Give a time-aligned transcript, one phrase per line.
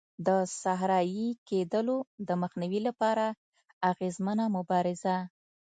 [0.27, 0.29] د
[0.61, 1.97] صحرایې کېدلو
[2.27, 3.25] د مخنیوي لپاره
[3.91, 5.17] اغېزمنه مبارزه.